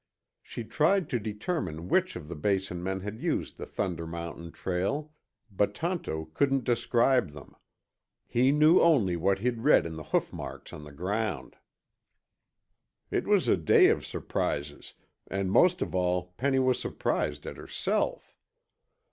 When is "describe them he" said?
6.63-8.51